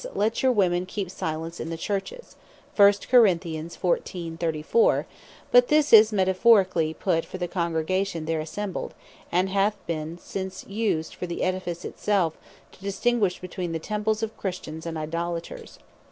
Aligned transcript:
"Let 0.15 0.41
your 0.41 0.51
women 0.51 0.87
keep 0.87 1.11
silence 1.11 1.59
in 1.59 1.69
the 1.69 1.77
Churches:" 1.77 2.35
but 2.75 2.97
this 2.97 3.05
is 5.93 6.11
Metaphorically 6.11 6.93
put, 6.95 7.23
for 7.23 7.37
the 7.37 7.47
Congregation 7.47 8.25
there 8.25 8.39
assembled; 8.39 8.95
and 9.31 9.49
hath 9.49 9.77
been 9.85 10.17
since 10.17 10.65
used 10.65 11.13
for 11.13 11.27
the 11.27 11.43
Edifice 11.43 11.85
it 11.85 11.99
self, 11.99 12.35
to 12.71 12.81
distinguish 12.81 13.37
between 13.39 13.73
the 13.73 13.77
Temples 13.77 14.23
of 14.23 14.35
Christians, 14.37 14.87
and 14.87 14.97
Idolaters. 14.97 15.77